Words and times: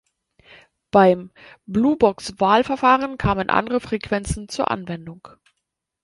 Beim 0.89 1.31
Blue 1.67 1.95
Box-Wahlverfahren 1.95 3.19
kamen 3.19 3.51
andere 3.51 3.79
Frequenzen 3.79 4.49
zur 4.49 4.71
Anwendung. 4.71 5.27